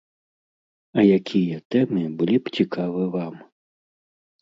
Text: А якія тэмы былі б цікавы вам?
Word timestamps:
А 0.97 1.05
якія 1.17 1.57
тэмы 1.77 2.03
былі 2.19 2.37
б 2.47 2.57
цікавы 2.59 3.03
вам? 3.21 3.35